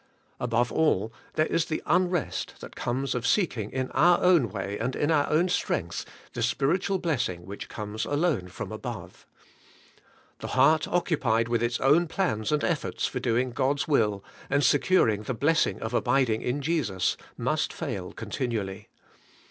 Above 0.39 0.71
all, 0.71 1.13
there 1.33 1.45
is 1.45 1.65
the 1.65 1.83
unrest 1.85 2.55
that 2.59 2.75
comes 2.75 3.13
of 3.13 3.27
seeking 3.27 3.69
in 3.71 3.91
our 3.91 4.19
own 4.23 4.49
way 4.49 4.75
and 4.79 4.95
in 4.95 5.11
our 5.11 5.29
own 5.29 5.47
strength 5.47 6.05
the 6.33 6.41
spiritual 6.41 6.97
blessing 6.97 7.45
which 7.45 7.69
comes 7.69 8.03
alone 8.03 8.47
from 8.47 8.71
above. 8.71 9.27
Tlie 10.39 10.49
heart 10.49 10.87
occupied 10.87 11.47
with 11.47 11.61
its 11.61 11.77
oion 11.81 12.07
plans 12.09 12.51
and 12.51 12.63
efforts 12.63 13.05
for 13.05 13.19
doing 13.19 13.53
God^s 13.53 13.87
will, 13.87 14.23
and 14.49 14.63
seeding 14.63 15.21
the 15.21 15.37
Messing 15.39 15.79
of 15.83 15.93
abiding 15.93 16.41
in 16.41 16.63
Jesus, 16.63 17.15
must 17.37 17.71
fail 17.71 18.11
continually. 18.11 18.89